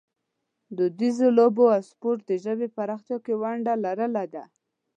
دودیزو 0.77 1.27
لوبو 1.37 1.65
او 1.75 1.81
سپورټ 1.89 2.19
د 2.29 2.31
ژبې 2.43 2.67
په 2.69 2.75
پراختیا 2.77 3.17
کې 3.25 3.33
ونډه 3.41 3.73
لرلې 3.85 4.25
ده. 4.33 4.43